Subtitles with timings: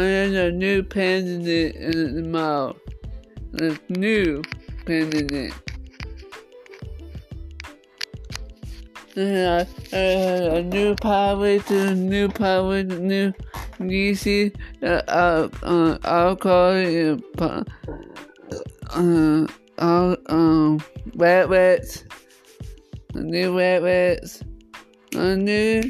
[0.00, 2.76] there's a new pendant in the mall.
[3.60, 4.42] A new
[4.84, 5.54] pendant.
[9.16, 13.32] Uh, uh, a new power to new to new
[13.78, 14.52] DC
[14.82, 17.62] uh, uh, uh, alcohol uh,
[18.90, 19.46] uh,
[19.78, 20.80] uh, um,
[21.14, 22.04] wet wets,
[23.14, 24.42] a new wet wets,
[25.14, 25.82] a new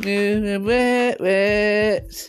[0.00, 2.28] new wet wets,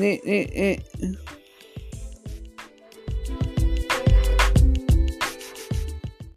[0.00, 1.35] eh, eh, eh.